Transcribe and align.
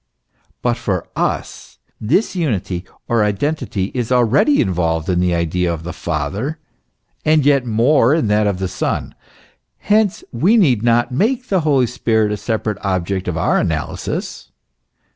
But 0.63 0.77
for 0.77 1.07
us 1.15 1.77
this 2.01 2.35
unity 2.35 2.85
or 3.07 3.23
identity 3.23 3.91
is 3.93 4.11
already 4.11 4.59
involved 4.59 5.07
in 5.09 5.19
the 5.19 5.35
idea 5.35 5.71
of 5.71 5.83
the 5.83 5.93
Father, 5.93 6.57
and 7.23 7.45
yet 7.45 7.67
more 7.67 8.15
in 8.15 8.25
that 8.25 8.47
of 8.47 8.57
the 8.57 8.67
Son. 8.67 9.13
Hence 9.77 10.23
we 10.31 10.57
need 10.57 10.81
not 10.81 11.11
make 11.11 11.49
the 11.49 11.61
Holy 11.61 11.85
Spirit 11.85 12.31
a 12.31 12.37
separate 12.37 12.83
object 12.83 13.27
of 13.27 13.37
our 13.37 13.59
analysis. 13.59 14.49